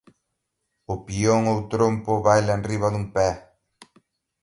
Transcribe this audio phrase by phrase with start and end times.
[0.93, 3.29] O peón ou trompo baila enriba dun pé.